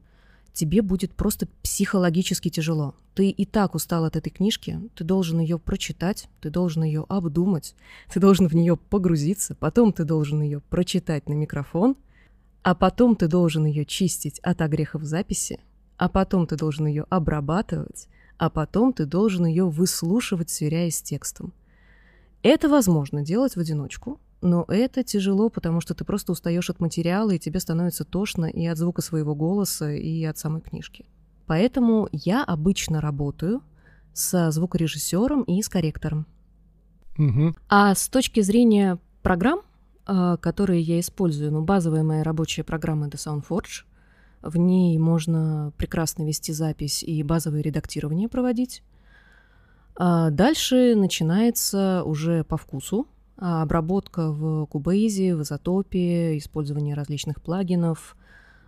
тебе 0.53 0.81
будет 0.81 1.13
просто 1.13 1.47
психологически 1.61 2.49
тяжело. 2.49 2.95
Ты 3.13 3.29
и 3.29 3.45
так 3.45 3.75
устал 3.75 4.05
от 4.05 4.15
этой 4.15 4.29
книжки, 4.29 4.79
ты 4.95 5.03
должен 5.03 5.39
ее 5.39 5.59
прочитать, 5.59 6.27
ты 6.39 6.49
должен 6.49 6.83
ее 6.83 7.05
обдумать, 7.09 7.75
ты 8.11 8.19
должен 8.19 8.47
в 8.47 8.53
нее 8.53 8.77
погрузиться, 8.77 9.55
потом 9.55 9.93
ты 9.93 10.03
должен 10.05 10.41
ее 10.41 10.61
прочитать 10.61 11.27
на 11.27 11.33
микрофон, 11.33 11.95
а 12.63 12.75
потом 12.75 13.15
ты 13.15 13.27
должен 13.27 13.65
ее 13.65 13.85
чистить 13.85 14.39
от 14.39 14.61
огрехов 14.61 15.03
записи, 15.03 15.59
а 15.97 16.09
потом 16.09 16.47
ты 16.47 16.55
должен 16.55 16.87
ее 16.87 17.05
обрабатывать, 17.09 18.07
а 18.41 18.49
потом 18.49 18.91
ты 18.91 19.05
должен 19.05 19.45
ее 19.45 19.69
выслушивать, 19.69 20.49
сверяясь 20.49 20.97
с 20.97 21.01
текстом. 21.03 21.53
Это 22.41 22.69
возможно 22.69 23.21
делать 23.21 23.55
в 23.55 23.59
одиночку, 23.59 24.19
но 24.41 24.65
это 24.67 25.03
тяжело, 25.03 25.49
потому 25.49 25.79
что 25.79 25.93
ты 25.93 26.03
просто 26.05 26.31
устаешь 26.31 26.71
от 26.71 26.79
материала, 26.79 27.29
и 27.29 27.37
тебе 27.37 27.59
становится 27.59 28.03
тошно 28.03 28.45
и 28.45 28.65
от 28.65 28.79
звука 28.79 29.03
своего 29.03 29.35
голоса, 29.35 29.93
и 29.93 30.23
от 30.23 30.39
самой 30.39 30.61
книжки. 30.61 31.05
Поэтому 31.45 32.09
я 32.11 32.43
обычно 32.43 32.99
работаю 32.99 33.61
со 34.11 34.49
звукорежиссером 34.49 35.43
и 35.43 35.61
с 35.61 35.69
корректором. 35.69 36.25
Угу. 37.19 37.53
А 37.69 37.93
с 37.93 38.07
точки 38.07 38.39
зрения 38.39 38.97
программ, 39.21 39.61
а, 40.07 40.37
которые 40.37 40.81
я 40.81 40.99
использую, 40.99 41.51
ну, 41.51 41.61
базовая 41.61 42.01
моя 42.01 42.23
рабочая 42.23 42.63
программа— 42.63 43.05
это 43.09 43.17
SoundForge. 43.17 43.83
В 44.41 44.57
ней 44.57 44.97
можно 44.97 45.71
прекрасно 45.77 46.23
вести 46.23 46.51
запись 46.51 47.03
и 47.03 47.21
базовое 47.23 47.61
редактирование 47.61 48.27
проводить. 48.27 48.83
А 49.95 50.29
дальше 50.29 50.95
начинается 50.95 52.03
уже 52.03 52.43
по 52.43 52.57
вкусу 52.57 53.07
а, 53.37 53.61
обработка 53.61 54.31
в 54.31 54.63
Cubase, 54.63 55.35
в 55.35 55.41
Isotope, 55.41 56.37
использование 56.37 56.95
различных 56.95 57.41
плагинов. 57.41 58.15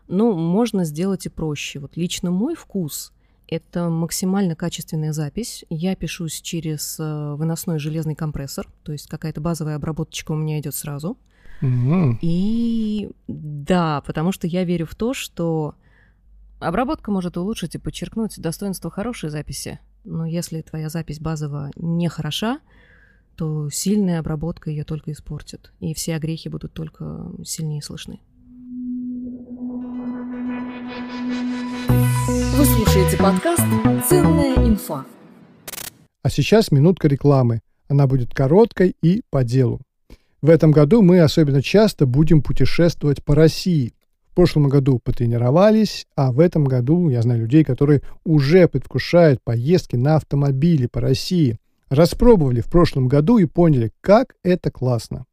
Ну, 0.07 0.33
можно 0.33 0.83
сделать 0.83 1.25
и 1.25 1.29
проще. 1.29 1.79
Вот 1.79 1.95
лично 1.97 2.29
мой 2.29 2.55
вкус— 2.55 3.13
это 3.47 3.89
максимально 3.89 4.55
качественная 4.55 5.13
запись. 5.13 5.65
Я 5.69 5.95
пишусь 5.95 6.41
через 6.41 6.99
э, 6.99 7.33
выносной 7.35 7.79
железный 7.79 8.15
компрессор, 8.15 8.67
то 8.83 8.91
есть 8.91 9.07
какая-то 9.07 9.41
базовая 9.41 9.75
обработочка 9.75 10.31
у 10.33 10.35
меня 10.35 10.59
идет 10.59 10.75
сразу. 10.75 11.17
Угу. 11.61 12.19
И 12.21 13.09
да, 13.27 14.01
потому 14.01 14.31
что 14.31 14.47
я 14.47 14.63
верю 14.63 14.85
в 14.85 14.95
то, 14.95 15.13
что 15.13 15.75
обработка 16.59 17.11
может 17.11 17.37
улучшить 17.37 17.75
и 17.75 17.79
подчеркнуть 17.79 18.39
достоинство 18.39 18.89
хорошей 18.91 19.29
записи. 19.29 19.79
Но 20.03 20.25
если 20.25 20.61
твоя 20.61 20.89
запись 20.89 21.19
базово 21.19 21.71
не 21.75 22.09
хороша, 22.09 22.59
то 23.35 23.69
сильная 23.69 24.19
обработка 24.19 24.69
ее 24.69 24.83
только 24.83 25.11
испортит, 25.11 25.71
и 25.79 25.93
все 25.93 26.15
огрехи 26.15 26.49
будут 26.49 26.73
только 26.73 27.31
сильнее 27.43 27.81
слышны. 27.81 28.19
Вы 32.55 32.65
слушаете 32.65 33.17
подкаст 33.17 33.63
«Ценная 34.07 34.55
инфа». 34.55 35.05
А 36.21 36.29
сейчас 36.29 36.71
минутка 36.71 37.07
рекламы. 37.07 37.61
Она 37.89 38.07
будет 38.07 38.33
короткой 38.33 38.95
и 39.01 39.23
по 39.29 39.43
делу. 39.43 39.81
В 40.43 40.49
этом 40.49 40.71
году 40.71 41.01
мы 41.01 41.21
особенно 41.21 41.61
часто 41.61 42.05
будем 42.05 42.41
путешествовать 42.41 43.23
по 43.23 43.33
России. 43.33 43.93
В 44.29 44.35
прошлом 44.35 44.67
году 44.67 44.99
потренировались, 45.01 46.05
а 46.17 46.33
в 46.33 46.41
этом 46.41 46.65
году 46.65 47.07
я 47.07 47.21
знаю 47.21 47.43
людей, 47.43 47.63
которые 47.63 48.01
уже 48.25 48.67
предвкушают 48.67 49.41
поездки 49.41 49.95
на 49.95 50.17
автомобиле 50.17 50.89
по 50.89 50.99
России. 50.99 51.59
Распробовали 51.87 52.59
в 52.59 52.65
прошлом 52.65 53.07
году 53.07 53.37
и 53.37 53.45
поняли, 53.45 53.93
как 54.01 54.35
это 54.43 54.69
классно. 54.69 55.23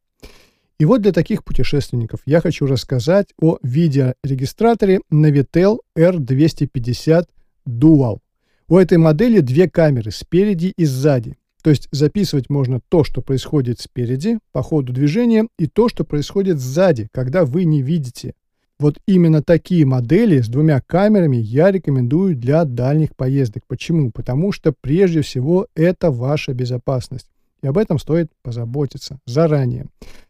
И 0.79 0.85
вот 0.85 1.03
для 1.03 1.11
таких 1.11 1.43
путешественников 1.43 2.21
я 2.25 2.41
хочу 2.41 2.67
рассказать 2.67 3.35
о 3.43 3.59
видеорегистраторе 3.65 5.01
Navitel 5.13 5.79
R250 5.99 7.27
Dual. 7.69 8.21
У 8.69 8.79
этой 8.79 8.99
модели 8.99 9.41
две 9.41 9.69
камеры 9.69 10.13
спереди 10.13 10.73
и 10.77 10.85
сзади. 10.85 11.37
То 11.63 11.71
есть 11.71 11.89
записывать 11.91 12.49
можно 12.49 12.81
то, 12.89 13.05
что 13.05 13.21
происходит 13.21 13.81
спереди 13.81 14.39
по 14.53 14.63
ходу 14.63 14.93
движения, 14.93 15.47
и 15.59 15.67
то, 15.67 15.89
что 15.89 16.05
происходит 16.05 16.59
сзади, 16.59 17.09
когда 17.13 17.45
вы 17.45 17.65
не 17.65 17.83
видите. 17.83 18.35
Вот 18.79 18.99
именно 19.07 19.43
такие 19.43 19.85
модели 19.85 20.41
с 20.41 20.49
двумя 20.49 20.81
камерами 20.81 21.37
я 21.37 21.71
рекомендую 21.71 22.35
для 22.35 22.65
дальних 22.65 23.15
поездок. 23.15 23.63
Почему? 23.67 24.11
Потому 24.11 24.53
что 24.53 24.73
прежде 24.81 25.21
всего 25.21 25.67
это 25.75 26.11
ваша 26.11 26.55
безопасность. 26.55 27.27
И 27.63 27.67
об 27.67 27.77
этом 27.77 27.99
стоит 27.99 28.31
позаботиться 28.43 29.19
заранее. 29.27 29.87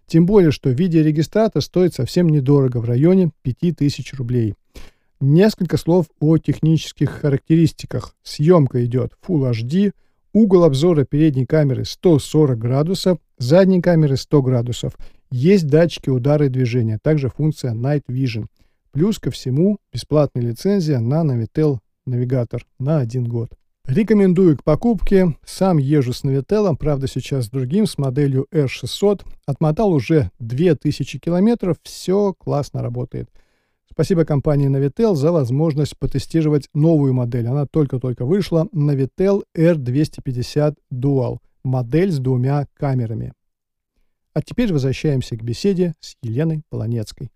Тем 0.06 0.26
более, 0.26 0.50
что 0.50 0.70
видеорегистратор 0.70 1.62
стоит 1.62 1.94
совсем 1.94 2.28
недорого, 2.28 2.78
в 2.78 2.84
районе 2.87 3.30
5000 3.42 4.14
рублей. 4.14 4.54
Несколько 5.20 5.76
слов 5.76 6.06
о 6.18 6.38
технических 6.38 7.10
характеристиках. 7.10 8.16
Съемка 8.25 8.84
идет 8.84 9.12
Full 9.25 9.49
HD, 9.52 9.92
угол 10.32 10.64
обзора 10.64 11.04
передней 11.04 11.46
камеры 11.46 11.84
140 11.84 12.58
градусов, 12.58 13.18
задней 13.38 13.80
камеры 13.80 14.16
100 14.16 14.42
градусов 14.42 14.96
есть 15.30 15.66
датчики 15.66 16.10
удара 16.10 16.46
и 16.46 16.49
движения, 16.49 16.99
также 17.00 17.28
функция 17.28 17.72
Night 17.72 18.02
Vision. 18.08 18.46
Плюс 18.92 19.18
ко 19.18 19.30
всему 19.30 19.78
бесплатная 19.92 20.42
лицензия 20.42 20.99
на 20.99 21.22
Navitel 21.22 21.78
навигатор 22.06 22.66
на 22.78 22.99
один 22.99 23.28
год. 23.28 23.50
Рекомендую 23.87 24.56
к 24.58 24.64
покупке. 24.64 25.37
Сам 25.44 25.78
езжу 25.78 26.12
с 26.12 26.25
Navitel, 26.25 26.76
правда 26.76 27.06
сейчас 27.06 27.46
с 27.46 27.50
другим, 27.50 27.87
с 27.87 27.99
моделью 27.99 28.46
R600. 28.52 29.25
Отмотал 29.46 29.92
уже 29.92 30.30
2000 30.38 31.18
километров, 31.18 31.76
все 31.82 32.34
классно 32.34 32.82
работает. 32.82 33.28
Спасибо 33.92 34.25
компании 34.25 34.70
Navitel 34.70 35.14
за 35.14 35.32
возможность 35.32 35.99
потестировать 35.99 36.68
новую 36.75 37.12
модель. 37.12 37.49
Она 37.49 37.66
только-только 37.66 38.25
вышла. 38.25 38.68
Navitel 38.73 39.42
R250 39.56 40.76
Dual. 40.92 41.38
Модель 41.64 42.12
с 42.12 42.18
двумя 42.18 42.66
камерами. 42.75 43.32
А 44.32 44.42
теперь 44.42 44.73
возвращаемся 44.73 45.37
к 45.37 45.42
беседе 45.42 45.94
с 46.00 46.14
Еленой 46.23 46.62
Полонецкой. 46.70 47.30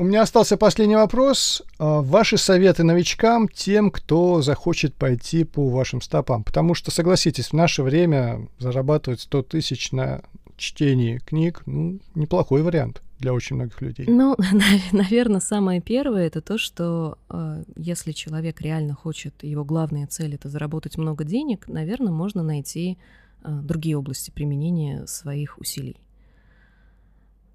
У 0.00 0.04
меня 0.04 0.22
остался 0.22 0.56
последний 0.56 0.96
вопрос. 0.96 1.62
А, 1.78 2.00
ваши 2.00 2.38
советы 2.38 2.84
новичкам, 2.84 3.48
тем, 3.48 3.90
кто 3.90 4.40
захочет 4.40 4.94
пойти 4.94 5.44
по 5.44 5.68
вашим 5.68 6.00
стопам. 6.00 6.42
Потому 6.42 6.74
что, 6.74 6.90
согласитесь, 6.90 7.48
в 7.48 7.52
наше 7.52 7.82
время 7.82 8.48
зарабатывать 8.58 9.20
100 9.20 9.42
тысяч 9.42 9.92
на 9.92 10.22
чтении 10.60 11.18
книг, 11.18 11.62
ну, 11.66 11.98
неплохой 12.14 12.62
вариант 12.62 13.02
для 13.18 13.32
очень 13.32 13.56
многих 13.56 13.80
людей? 13.80 14.06
Ну, 14.08 14.36
наверное, 14.92 15.40
самое 15.40 15.80
первое 15.80 16.26
это 16.26 16.40
то, 16.40 16.58
что 16.58 17.18
э, 17.28 17.64
если 17.76 18.12
человек 18.12 18.60
реально 18.60 18.94
хочет, 18.94 19.42
его 19.42 19.64
главная 19.64 20.06
цель 20.06 20.34
это 20.34 20.48
заработать 20.48 20.98
много 20.98 21.24
денег, 21.24 21.66
наверное, 21.68 22.12
можно 22.12 22.42
найти 22.42 22.98
э, 23.42 23.60
другие 23.62 23.96
области 23.96 24.30
применения 24.30 25.06
своих 25.06 25.58
усилий. 25.58 25.96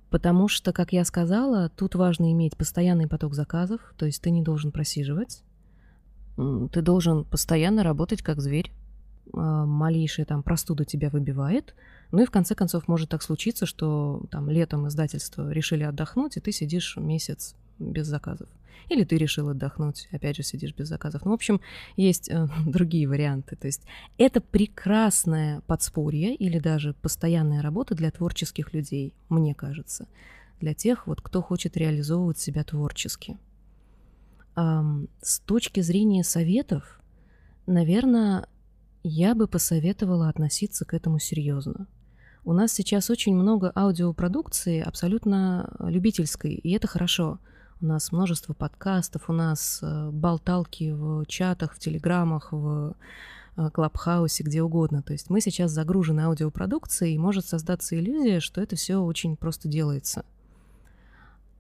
Потому 0.10 0.48
что, 0.48 0.72
как 0.72 0.94
я 0.94 1.04
сказала, 1.06 1.70
тут 1.70 1.96
важно 1.96 2.32
иметь 2.32 2.58
постоянный 2.58 3.08
поток 3.08 3.34
заказов, 3.34 3.82
то 3.98 4.06
есть 4.06 4.22
ты 4.22 4.30
не 4.30 4.42
должен 4.42 4.72
просиживать, 4.72 5.44
ты 6.38 6.82
должен 6.82 7.24
постоянно 7.24 7.84
работать 7.84 8.22
как 8.22 8.42
зверь. 8.42 8.72
Э, 9.34 9.64
малейшая 9.66 10.26
там 10.26 10.44
простуда 10.44 10.86
тебя 10.86 11.10
выбивает, 11.10 11.76
ну 12.12 12.24
и 12.24 12.26
в 12.26 12.32
конце 12.32 12.56
концов 12.56 12.88
может 12.88 13.10
так 13.10 13.24
случиться, 13.24 13.66
что 13.66 14.24
там 14.32 14.50
летом 14.50 14.88
издательство 14.88 15.52
решили 15.52 15.84
отдохнуть, 15.84 16.38
и 16.38 16.40
ты 16.40 16.52
сидишь 16.52 16.98
месяц 16.98 17.56
без 17.80 18.08
заказов. 18.08 18.50
Или 18.90 19.04
ты 19.04 19.18
решил 19.18 19.50
отдохнуть, 19.50 20.08
опять 20.12 20.36
же 20.36 20.44
сидишь 20.44 20.76
без 20.76 20.88
заказов. 20.88 21.26
Ну, 21.26 21.32
в 21.32 21.34
общем, 21.34 21.60
есть 21.98 22.30
э, 22.30 22.48
другие 22.66 23.08
варианты. 23.08 23.56
То 23.56 23.68
есть 23.68 23.82
это 24.18 24.42
прекрасное 24.42 25.62
подспорье 25.62 26.36
или 26.36 26.60
даже 26.60 26.94
постоянная 26.94 27.62
работа 27.62 27.96
для 27.96 28.12
творческих 28.12 28.74
людей, 28.74 29.14
мне 29.30 29.56
кажется. 29.56 30.08
Для 30.60 30.74
тех, 30.74 31.08
вот, 31.08 31.22
кто 31.22 31.42
хочет 31.42 31.78
реализовывать 31.78 32.40
себя 32.40 32.64
творчески. 32.64 33.38
Эм, 34.56 35.10
с 35.22 35.40
точки 35.40 35.82
зрения 35.82 36.24
советов, 36.24 37.02
наверное, 37.66 38.48
я 39.04 39.36
бы 39.36 39.48
посоветовала 39.48 40.30
относиться 40.30 40.86
к 40.86 40.94
этому 40.94 41.20
серьезно. 41.20 41.88
У 42.48 42.54
нас 42.54 42.72
сейчас 42.72 43.10
очень 43.10 43.36
много 43.36 43.72
аудиопродукции 43.76 44.80
абсолютно 44.80 45.68
любительской, 45.80 46.54
и 46.54 46.74
это 46.74 46.88
хорошо. 46.88 47.40
У 47.82 47.88
нас 47.88 48.12
множество 48.12 48.54
подкастов, 48.54 49.32
у 49.32 49.34
нас 49.34 49.80
э, 49.82 50.10
болталки 50.12 50.92
в 50.92 51.26
чатах, 51.26 51.74
в 51.74 51.80
телеграммах, 51.80 52.52
в 52.52 52.96
э, 53.58 53.70
Клабхаусе, 53.72 54.44
где 54.44 54.62
угодно. 54.62 55.02
То 55.02 55.14
есть 55.14 55.32
мы 55.32 55.42
сейчас 55.42 55.72
загружены 55.72 56.22
аудиопродукцией, 56.22 57.16
и 57.16 57.18
может 57.18 57.48
создаться 57.48 57.98
иллюзия, 57.98 58.40
что 58.40 58.62
это 58.62 58.76
все 58.76 58.98
очень 58.98 59.38
просто 59.38 59.68
делается. 59.68 60.24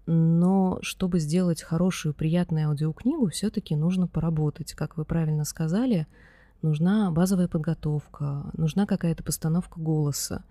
Но 0.05 0.77
чтобы 0.83 1.17
сделать 1.17 1.63
хорошую, 1.63 2.13
приятную 2.13 2.69
аудиокнигу, 2.69 3.29
все-таки 3.29 3.75
нужно 3.75 4.05
поработать. 4.05 4.73
Как 4.73 4.97
вы 4.97 5.03
правильно 5.03 5.45
сказали, 5.45 6.05
нужна 6.61 7.09
базовая 7.09 7.47
подготовка, 7.47 8.51
нужна 8.53 8.85
какая-то 8.85 9.23
постановка 9.23 9.79
голоса, 9.79 10.43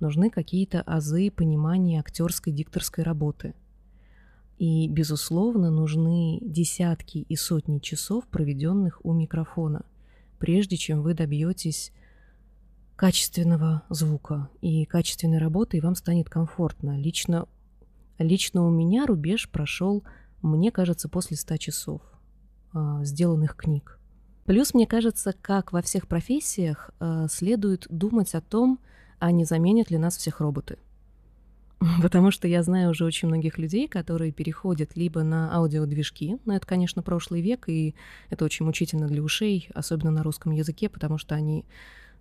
нужны 0.00 0.30
какие-то 0.30 0.82
азы 0.82 1.30
понимания 1.30 2.00
актерской 2.00 2.52
дикторской 2.52 3.04
работы. 3.04 3.54
И, 4.58 4.88
безусловно, 4.88 5.70
нужны 5.70 6.38
десятки 6.42 7.18
и 7.18 7.36
сотни 7.36 7.78
часов, 7.78 8.26
проведенных 8.26 9.04
у 9.04 9.12
микрофона, 9.12 9.84
прежде 10.38 10.76
чем 10.76 11.02
вы 11.02 11.14
добьетесь 11.14 11.92
качественного 12.96 13.84
звука 13.88 14.50
и 14.60 14.84
качественной 14.84 15.38
работы, 15.38 15.78
и 15.78 15.80
вам 15.80 15.94
станет 15.94 16.28
комфортно. 16.28 16.98
Лично, 16.98 17.46
лично 18.18 18.66
у 18.66 18.70
меня 18.70 19.06
рубеж 19.06 19.48
прошел 19.48 20.04
мне 20.42 20.70
кажется, 20.70 21.08
после 21.08 21.36
100 21.36 21.56
часов 21.58 22.02
э, 22.72 23.00
сделанных 23.02 23.56
книг. 23.56 23.98
Плюс, 24.46 24.74
мне 24.74 24.86
кажется, 24.86 25.34
как 25.40 25.72
во 25.72 25.82
всех 25.82 26.08
профессиях, 26.08 26.90
э, 26.98 27.26
следует 27.30 27.86
думать 27.90 28.34
о 28.34 28.40
том, 28.40 28.80
а 29.20 29.30
не 29.30 29.44
заменят 29.44 29.90
ли 29.90 29.98
нас 29.98 30.16
всех 30.16 30.40
роботы. 30.40 30.78
Потому 32.02 32.30
что 32.30 32.48
я 32.48 32.62
знаю 32.62 32.90
уже 32.90 33.04
очень 33.04 33.28
многих 33.28 33.58
людей, 33.58 33.86
которые 33.86 34.32
переходят 34.32 34.96
либо 34.96 35.22
на 35.22 35.54
аудиодвижки, 35.54 36.38
но 36.44 36.56
это, 36.56 36.66
конечно, 36.66 37.02
прошлый 37.02 37.40
век, 37.40 37.68
и 37.68 37.94
это 38.28 38.44
очень 38.44 38.66
мучительно 38.66 39.06
для 39.06 39.22
ушей, 39.22 39.68
особенно 39.74 40.10
на 40.10 40.22
русском 40.22 40.52
языке, 40.52 40.88
потому 40.88 41.16
что 41.16 41.34
они 41.34 41.64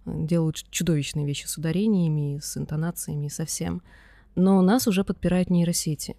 э, 0.06 0.12
делают 0.26 0.64
чудовищные 0.70 1.26
вещи 1.26 1.46
с 1.48 1.58
ударениями, 1.58 2.40
с 2.42 2.56
интонациями, 2.56 3.28
со 3.28 3.46
всем. 3.46 3.82
Но 4.36 4.62
нас 4.62 4.88
уже 4.88 5.04
подпирают 5.04 5.50
нейросети. 5.50 6.16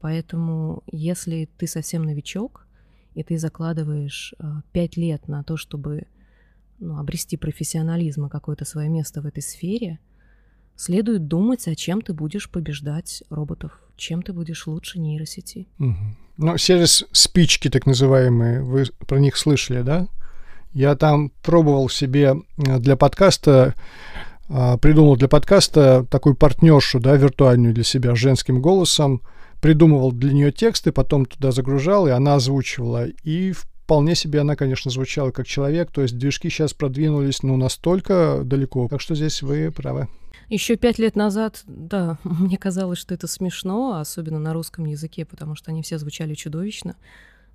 Поэтому, 0.00 0.82
если 0.90 1.48
ты 1.58 1.66
совсем 1.66 2.02
новичок, 2.02 2.66
и 3.14 3.22
ты 3.22 3.38
закладываешь 3.38 4.34
э, 4.38 4.44
пять 4.72 4.96
лет 4.96 5.28
на 5.28 5.42
то, 5.42 5.56
чтобы 5.56 6.06
ну, 6.78 6.98
обрести 6.98 7.36
профессионализм 7.36 8.26
и 8.26 8.30
какое-то 8.30 8.64
свое 8.64 8.88
место 8.88 9.20
в 9.20 9.26
этой 9.26 9.42
сфере, 9.42 9.98
следует 10.76 11.26
думать, 11.26 11.66
о 11.66 11.74
чем 11.74 12.00
ты 12.00 12.12
будешь 12.12 12.48
побеждать 12.48 13.22
роботов, 13.30 13.72
чем 13.96 14.22
ты 14.22 14.32
будешь 14.32 14.66
лучше 14.66 15.00
нейросети. 15.00 15.66
Угу. 15.78 15.96
Ну, 16.38 16.56
сервис 16.56 17.04
спички, 17.12 17.68
так 17.68 17.84
называемые, 17.86 18.62
вы 18.62 18.84
про 19.06 19.18
них 19.18 19.36
слышали, 19.36 19.82
да? 19.82 20.06
Я 20.72 20.94
там 20.94 21.32
пробовал 21.42 21.88
себе 21.88 22.36
э, 22.58 22.78
для 22.78 22.96
подкаста, 22.96 23.74
а, 24.48 24.76
придумал 24.76 25.16
для 25.16 25.28
подкаста 25.28 26.06
такую 26.08 26.36
партнершу, 26.36 27.00
да, 27.00 27.16
виртуальную 27.16 27.74
для 27.74 27.84
себя 27.84 28.14
женским 28.14 28.62
голосом, 28.62 29.22
придумывал 29.60 30.12
для 30.12 30.32
нее 30.32 30.52
тексты, 30.52 30.92
потом 30.92 31.26
туда 31.26 31.50
загружал, 31.50 32.06
и 32.06 32.10
она 32.10 32.36
озвучивала. 32.36 33.06
И 33.24 33.52
вполне 33.88 34.14
себе 34.14 34.40
она, 34.40 34.54
конечно, 34.54 34.90
звучала 34.90 35.30
как 35.30 35.46
человек, 35.46 35.90
то 35.90 36.02
есть 36.02 36.18
движки 36.18 36.50
сейчас 36.50 36.74
продвинулись, 36.74 37.42
ну, 37.42 37.56
настолько 37.56 38.42
далеко. 38.44 38.86
Так 38.86 39.00
что 39.00 39.14
здесь 39.14 39.40
вы 39.40 39.72
правы. 39.72 40.08
Еще 40.50 40.76
пять 40.76 40.98
лет 40.98 41.16
назад, 41.16 41.62
да, 41.66 42.18
мне 42.22 42.58
казалось, 42.58 42.98
что 42.98 43.14
это 43.14 43.26
смешно, 43.26 43.98
особенно 43.98 44.38
на 44.38 44.52
русском 44.52 44.84
языке, 44.84 45.24
потому 45.24 45.54
что 45.54 45.70
они 45.70 45.80
все 45.80 45.96
звучали 45.96 46.34
чудовищно. 46.34 46.96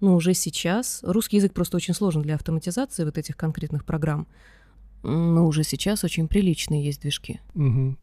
Но 0.01 0.15
уже 0.15 0.33
сейчас 0.33 1.01
русский 1.03 1.37
язык 1.37 1.53
просто 1.53 1.77
очень 1.77 1.93
сложен 1.93 2.23
для 2.23 2.33
автоматизации 2.33 3.05
вот 3.05 3.19
этих 3.19 3.37
конкретных 3.37 3.85
программ 3.85 4.25
но 5.03 5.45
уже 5.45 5.63
сейчас 5.63 6.03
очень 6.03 6.27
приличные 6.27 6.83
есть 6.83 7.01
движки. 7.01 7.41
Угу. 7.55 7.97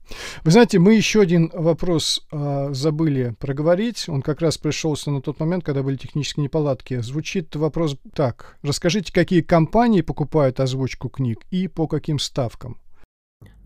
Вы 0.45 0.51
знаете, 0.51 0.79
мы 0.79 0.95
еще 0.95 1.23
один 1.23 1.51
вопрос 1.55 2.27
а, 2.31 2.73
забыли 2.73 3.35
проговорить. 3.39 4.09
Он 4.09 4.21
как 4.23 4.43
раз 4.43 4.59
пришелся 4.59 5.11
на 5.11 5.23
тот 5.23 5.41
момент, 5.41 5.65
когда 5.65 5.83
были 5.83 5.97
технические 5.97 6.45
неполадки. 6.45 7.01
Звучит 7.01 7.57
вопрос 7.57 7.97
так. 8.15 8.59
Расскажите, 8.63 9.13
какие 9.13 9.41
компании 9.41 10.03
покупают 10.03 10.61
озвучку 10.61 11.09
книг 11.09 11.41
и 11.51 11.69
по 11.69 11.89
каким 11.89 12.19
ставкам? 12.19 12.79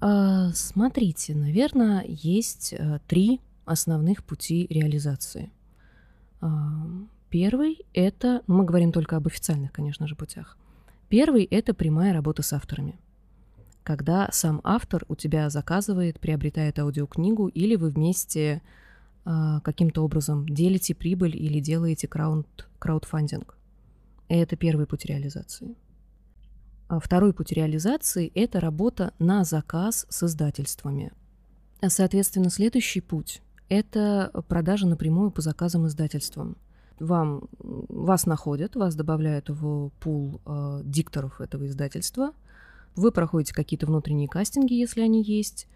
А, 0.00 0.50
смотрите, 0.52 1.34
наверное, 1.34 2.04
есть 2.06 2.72
а, 2.78 3.00
три 3.08 3.40
основных 3.64 4.22
пути 4.24 4.66
реализации. 4.70 5.50
А, 6.40 6.86
первый— 7.30 7.84
это, 7.94 8.42
ну, 8.46 8.58
мы 8.58 8.64
говорим 8.64 8.92
только 8.92 9.16
об 9.16 9.26
официальных, 9.26 9.72
конечно 9.72 10.06
же, 10.06 10.14
путях. 10.14 10.56
Первый— 11.08 11.44
это 11.50 11.74
прямая 11.74 12.12
работа 12.12 12.42
с 12.42 12.52
авторами 12.52 12.98
когда 13.84 14.30
сам 14.32 14.60
автор 14.64 15.04
у 15.08 15.14
тебя 15.14 15.50
заказывает, 15.50 16.18
приобретает 16.18 16.78
аудиокнигу, 16.78 17.48
или 17.48 17.76
вы 17.76 17.90
вместе 17.90 18.62
э, 19.26 19.60
каким-то 19.62 20.02
образом 20.02 20.48
делите 20.48 20.94
прибыль 20.94 21.36
или 21.36 21.60
делаете 21.60 22.08
крауд, 22.08 22.66
краудфандинг. 22.78 23.56
Это 24.28 24.56
первый 24.56 24.86
путь 24.86 25.04
реализации. 25.04 25.76
А 26.88 26.98
второй 26.98 27.34
путь 27.34 27.52
реализации– 27.52 28.32
это 28.34 28.58
работа 28.58 29.12
на 29.18 29.44
заказ 29.44 30.06
с 30.08 30.22
издательствами. 30.22 31.12
Соответственно, 31.86 32.48
следующий 32.48 33.02
путь– 33.02 33.42
это 33.68 34.30
продажа 34.48 34.86
напрямую 34.86 35.30
по 35.30 35.42
заказам 35.42 35.86
издательствам. 35.86 36.56
Вам, 36.98 37.48
вас 37.58 38.24
находят, 38.24 38.76
вас 38.76 38.94
добавляют 38.94 39.50
в 39.50 39.90
пул 40.00 40.40
э, 40.46 40.80
дикторов 40.84 41.42
этого 41.42 41.66
издательства– 41.66 42.32
вы 42.96 43.12
проходите 43.12 43.54
какие-то 43.54 43.86
внутренние 43.86 44.28
кастинги, 44.28 44.74
если 44.74 45.00
они 45.00 45.22
есть, 45.22 45.66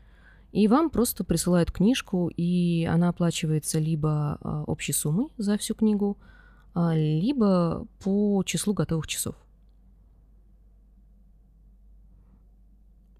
и 0.52 0.66
вам 0.66 0.90
просто 0.90 1.24
присылают 1.24 1.70
книжку, 1.70 2.28
и 2.28 2.84
она 2.84 3.10
оплачивается 3.10 3.78
либо 3.78 4.38
а, 4.40 4.64
общей 4.64 4.92
суммой 4.92 5.28
за 5.36 5.58
всю 5.58 5.74
книгу, 5.74 6.16
а, 6.74 6.94
либо 6.94 7.86
по 8.02 8.42
числу 8.44 8.72
готовых 8.72 9.06
часов. 9.06 9.34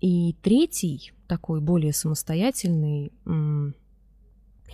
И 0.01 0.37
третий, 0.43 1.13
такой 1.27 1.61
более 1.61 1.93
самостоятельный, 1.93 3.13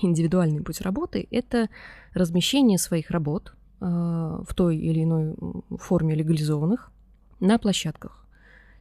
индивидуальный 0.03 0.63
путь 0.63 0.81
работы– 0.83 1.27
это 1.31 1.71
размещение 2.13 2.79
своих 2.79 3.11
работ 3.11 3.55
э, 3.81 3.85
в 3.85 4.49
той 4.55 4.77
или 4.77 5.05
иной 5.05 5.35
форме 5.79 6.15
легализованных 6.15 6.93
на 7.41 7.59
площадках. 7.59 8.24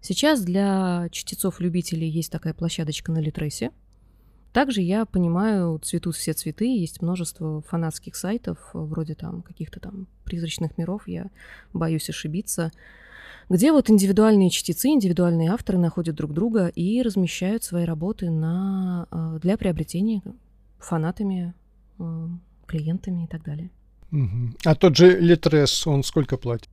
Сейчас 0.04 0.44
для 0.44 1.08
чтецов-любителей 1.12 2.10
есть 2.10 2.30
такая 2.30 2.54
площадочка 2.54 3.10
на 3.14 3.20
Литресе. 3.20 3.72
Также, 4.52 4.82
я 4.82 5.06
понимаю, 5.06 5.80
цветут 5.80 6.18
все 6.18 6.34
цветы, 6.34 6.66
есть 6.66 7.02
множество 7.02 7.62
фанатских 7.62 8.18
сайтов, 8.18 8.60
вроде 8.74 9.16
там 9.16 9.42
каких-то 9.42 9.80
там 9.80 10.08
призрачных 10.26 10.78
миров, 10.78 11.08
я 11.08 11.32
боюсь 11.72 12.10
ошибиться, 12.10 12.74
где 13.48 13.72
вот 13.72 13.90
индивидуальные 13.90 14.50
чтецы, 14.50 14.90
индивидуальные 14.90 15.50
авторы 15.50 15.78
находят 15.78 16.16
друг 16.16 16.34
друга 16.34 16.68
и 16.68 17.02
размещают 17.02 17.64
свои 17.64 17.86
работы 17.86 18.30
на, 18.30 19.08
э, 19.10 19.40
для 19.42 19.56
приобретения 19.56 20.22
фанатами, 20.80 21.54
э, 22.00 22.28
клиентами 22.68 23.24
и 23.24 23.28
так 23.28 23.44
далее. 23.46 23.72
А 24.66 24.76
тот 24.76 24.98
же 24.98 25.18
Литрес, 25.18 25.88
он 25.88 26.04
сколько 26.04 26.36
платит? 26.36 26.70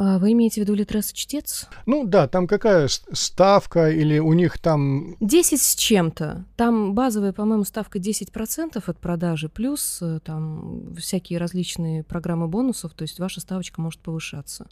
А 0.00 0.20
вы 0.20 0.30
имеете 0.30 0.60
в 0.60 0.64
виду 0.64 0.74
Литрес 0.74 1.12
чтец? 1.12 1.66
Ну 1.84 2.06
да, 2.06 2.28
там 2.28 2.46
какая 2.46 2.86
ставка 2.86 3.90
или 3.90 4.20
у 4.20 4.32
них 4.32 4.60
там... 4.60 5.16
10 5.18 5.60
с 5.60 5.74
чем-то. 5.74 6.44
Там 6.56 6.94
базовая, 6.94 7.32
по-моему, 7.32 7.64
ставка 7.64 7.98
10% 7.98 8.80
от 8.86 8.98
продажи, 9.00 9.48
плюс 9.48 9.98
э, 10.00 10.20
там 10.24 10.94
всякие 10.94 11.40
различные 11.40 12.04
программы 12.04 12.46
бонусов, 12.46 12.94
то 12.94 13.02
есть 13.02 13.18
ваша 13.18 13.40
ставочка 13.40 13.80
может 13.80 13.98
повышаться, 13.98 14.68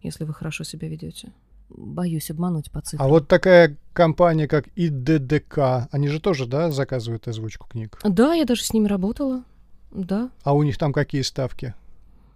если 0.00 0.22
вы 0.22 0.32
хорошо 0.32 0.62
себя 0.62 0.86
ведете. 0.86 1.32
Боюсь 1.68 2.30
обмануть 2.30 2.70
по 2.70 2.82
цифрам. 2.82 3.04
А 3.04 3.10
вот 3.10 3.26
такая 3.26 3.76
компания, 3.92 4.46
как 4.46 4.68
ИДДК, 4.76 5.88
они 5.90 6.06
же 6.06 6.20
тоже, 6.20 6.46
да, 6.46 6.70
заказывают 6.70 7.26
озвучку 7.26 7.66
книг? 7.68 7.98
Да, 8.04 8.34
я 8.34 8.44
даже 8.44 8.62
с 8.62 8.72
ними 8.72 8.86
работала, 8.86 9.42
да. 9.90 10.30
А 10.44 10.54
у 10.54 10.62
них 10.62 10.78
там 10.78 10.92
какие 10.92 11.22
ставки? 11.22 11.74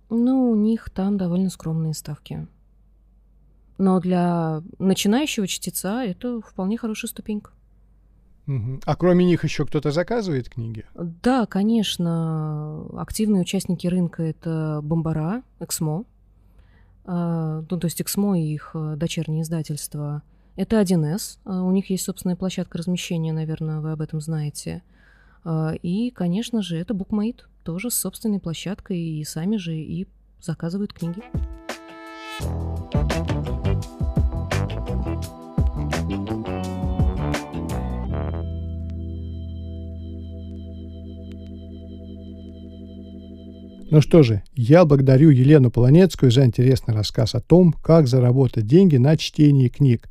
Ну, 0.08 0.50
у 0.50 0.54
них 0.54 0.90
там 0.90 1.16
довольно 1.16 1.50
скромные 1.50 1.94
ставки. 1.94 2.46
Но 3.78 4.00
для 4.00 4.62
начинающего 4.78 5.46
чтеца 5.46 6.04
это 6.04 6.40
вполне 6.40 6.78
хорошая 6.78 7.10
ступенька. 7.10 7.50
Угу. 8.46 8.80
А 8.84 8.96
кроме 8.96 9.24
них 9.24 9.42
еще 9.42 9.66
кто-то 9.66 9.90
заказывает 9.90 10.48
книги? 10.48 10.86
Да, 10.94 11.46
конечно. 11.46 12.86
Активные 12.96 13.42
участники 13.42 13.86
рынка 13.86 14.22
это 14.22 14.80
Бомбара, 14.82 15.42
Эксмо. 15.58 16.04
А, 17.04 17.64
ну, 17.68 17.78
то 17.78 17.86
есть 17.86 18.00
Эксмо 18.00 18.38
и 18.38 18.44
их 18.54 18.74
дочернее 18.96 19.42
издательство. 19.42 20.22
Это 20.54 20.80
1С. 20.80 21.38
А, 21.44 21.62
у 21.62 21.70
них 21.72 21.90
есть 21.90 22.04
собственная 22.04 22.36
площадка 22.36 22.78
размещения, 22.78 23.32
наверное, 23.32 23.80
вы 23.80 23.92
об 23.92 24.00
этом 24.00 24.20
знаете. 24.20 24.82
А, 25.44 25.74
и, 25.82 26.10
конечно 26.10 26.62
же, 26.62 26.78
это 26.78 26.94
BookMate 26.94 27.42
тоже 27.66 27.90
с 27.90 27.96
собственной 27.96 28.38
площадкой 28.38 28.96
и 28.96 29.24
сами 29.24 29.56
же 29.56 29.74
и 29.74 30.06
заказывают 30.40 30.92
книги. 30.92 31.20
Ну 43.90 44.00
что 44.00 44.22
же, 44.22 44.44
я 44.54 44.84
благодарю 44.84 45.30
Елену 45.30 45.72
Полонецкую 45.72 46.30
за 46.30 46.44
интересный 46.44 46.94
рассказ 46.94 47.34
о 47.34 47.40
том, 47.40 47.72
как 47.72 48.06
заработать 48.06 48.66
деньги 48.68 48.96
на 48.96 49.16
чтении 49.16 49.66
книг. 49.66 50.08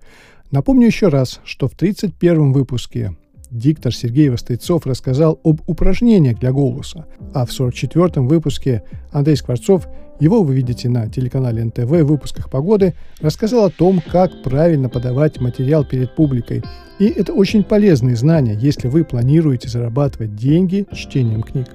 Напомню 0.51 0.87
еще 0.87 1.07
раз, 1.07 1.39
что 1.45 1.69
в 1.69 1.75
31 1.75 2.51
выпуске 2.51 3.15
диктор 3.57 3.93
Сергей 3.93 4.29
Вострецов 4.29 4.85
рассказал 4.85 5.39
об 5.43 5.61
упражнениях 5.67 6.39
для 6.39 6.51
голоса, 6.51 7.05
а 7.33 7.45
в 7.45 7.49
44-м 7.49 8.27
выпуске 8.27 8.83
Андрей 9.11 9.35
Скворцов, 9.35 9.87
его 10.19 10.43
вы 10.43 10.55
видите 10.55 10.89
на 10.89 11.09
телеканале 11.09 11.63
НТВ 11.63 11.85
в 11.85 12.05
выпусках 12.05 12.49
«Погоды», 12.49 12.93
рассказал 13.21 13.65
о 13.65 13.69
том, 13.69 14.01
как 14.11 14.43
правильно 14.43 14.89
подавать 14.89 15.39
материал 15.41 15.85
перед 15.85 16.15
публикой. 16.15 16.63
И 16.99 17.05
это 17.05 17.33
очень 17.33 17.63
полезные 17.63 18.15
знания, 18.15 18.57
если 18.59 18.87
вы 18.87 19.03
планируете 19.03 19.67
зарабатывать 19.67 20.35
деньги 20.35 20.85
чтением 20.93 21.43
книг. 21.43 21.67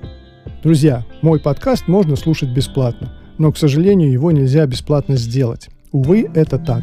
Друзья, 0.62 1.05
мой 1.23 1.40
подкаст 1.40 1.88
можно 1.88 2.16
слушать 2.16 2.51
бесплатно, 2.51 3.12
но, 3.38 3.53
к 3.53 3.59
сожалению, 3.59 4.12
его 4.12 4.31
нельзя 4.31 4.66
бесплатно 4.66 5.16
сделать. 5.16 5.69
Увы, 5.93 6.31
это 6.35 6.59
так. 6.59 6.83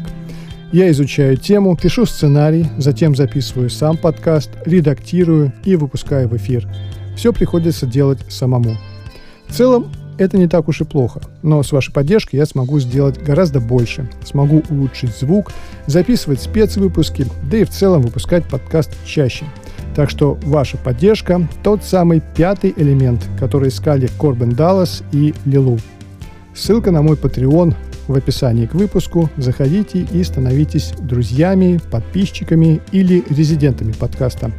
Я 0.70 0.90
изучаю 0.90 1.38
тему, 1.38 1.78
пишу 1.80 2.04
сценарий, 2.04 2.66
затем 2.76 3.16
записываю 3.16 3.70
сам 3.70 3.96
подкаст, 3.96 4.50
редактирую 4.66 5.50
и 5.64 5.76
выпускаю 5.76 6.28
в 6.28 6.36
эфир. 6.36 6.68
Все 7.16 7.32
приходится 7.32 7.86
делать 7.86 8.18
самому. 8.28 8.76
В 9.48 9.54
целом, 9.54 9.90
это 10.18 10.36
не 10.36 10.46
так 10.46 10.68
уж 10.68 10.82
и 10.82 10.84
плохо, 10.84 11.22
но 11.42 11.62
с 11.62 11.72
вашей 11.72 11.90
поддержкой 11.90 12.36
я 12.36 12.44
смогу 12.44 12.80
сделать 12.80 13.18
гораздо 13.18 13.60
больше. 13.60 14.10
Смогу 14.26 14.62
улучшить 14.68 15.16
звук, 15.16 15.52
записывать 15.86 16.42
спецвыпуски, 16.42 17.24
да 17.50 17.56
и 17.56 17.64
в 17.64 17.70
целом 17.70 18.02
выпускать 18.02 18.44
подкаст 18.44 18.90
чаще. 19.06 19.46
Так 19.96 20.10
что 20.10 20.38
ваша 20.42 20.76
поддержка– 20.76 21.48
тот 21.62 21.82
самый 21.82 22.22
пятый 22.36 22.74
элемент, 22.76 23.26
который 23.40 23.70
искали 23.70 24.10
Корбен 24.18 24.50
Даллас 24.50 25.02
и 25.12 25.32
Лилу. 25.46 25.78
Ссылка 26.54 26.90
на 26.90 27.00
мой 27.00 27.16
Patreon 27.16 27.74
в 28.08 28.14
описании 28.14 28.66
к 28.66 28.74
выпуску. 28.74 29.30
Заходите 29.36 30.00
и 30.00 30.22
становитесь 30.24 30.92
друзьями, 30.98 31.80
подписчиками 31.90 32.80
или 32.92 33.24
резидентами 33.30 33.92
подкаста. 33.92 34.50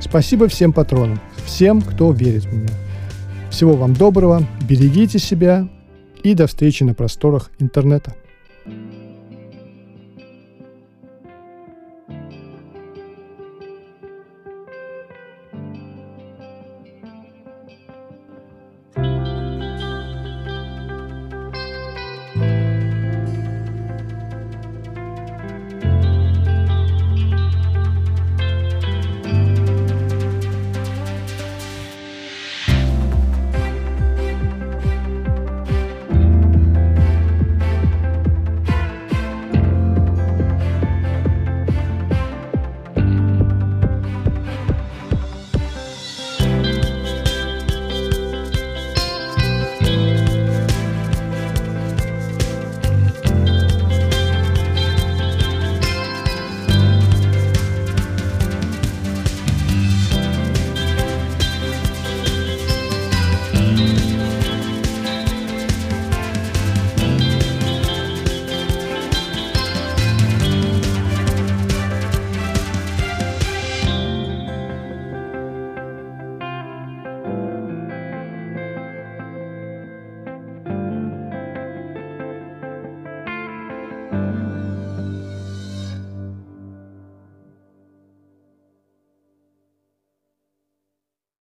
Спасибо 0.00 0.48
всем 0.48 0.72
патронам, 0.72 1.20
всем, 1.44 1.80
кто 1.80 2.12
верит 2.12 2.44
в 2.44 2.52
меня. 2.52 2.72
Всего 3.50 3.74
вам 3.74 3.94
доброго, 3.94 4.46
берегите 4.68 5.18
себя 5.18 5.68
и 6.22 6.34
до 6.34 6.46
встречи 6.46 6.82
на 6.82 6.94
просторах 6.94 7.50
интернета. 7.58 8.14